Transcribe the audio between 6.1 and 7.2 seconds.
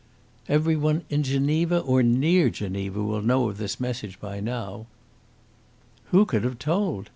could have told?"